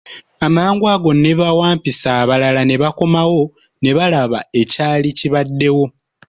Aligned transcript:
Amangu 0.45 0.85
ago 0.93 1.11
ne 1.13 1.31
bawampisi 1.39 2.05
abalala 2.19 2.61
ne 2.65 2.75
bakomawo 2.81 3.43
ne 3.81 3.91
balaba 3.97 4.39
ekyali 4.61 5.09
kibaddewo. 5.17 5.85